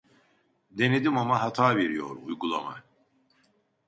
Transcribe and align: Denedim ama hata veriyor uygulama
Denedim 0.77 1.17
ama 1.17 1.41
hata 1.41 1.75
veriyor 1.77 2.15
uygulama 2.25 2.83